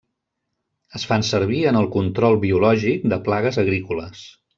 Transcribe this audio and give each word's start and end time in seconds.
Es 0.99 1.03
fan 1.09 1.25
servir 1.27 1.59
en 1.71 1.77
el 1.81 1.87
control 1.97 2.39
biològic 2.47 3.05
de 3.13 3.21
plagues 3.29 3.61
agrícoles. 3.67 4.25